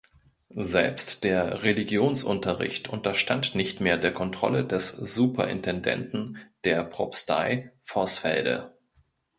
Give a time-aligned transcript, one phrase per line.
[0.55, 8.73] Selbst der Religionsunterricht unterstand nicht mehr der Kontrolle des Superintendenten der Propstei Vorsfelde.